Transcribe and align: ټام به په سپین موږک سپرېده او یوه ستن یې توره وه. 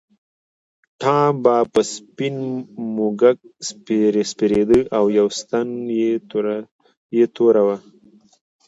ټام 1.01 1.33
به 1.43 1.55
په 1.73 1.81
سپین 1.93 2.35
موږک 2.95 3.37
سپرېده 4.29 4.79
او 4.97 5.05
یوه 5.17 5.31
ستن 5.39 5.67
یې 7.17 7.25
توره 7.35 7.61
وه. 7.67 7.77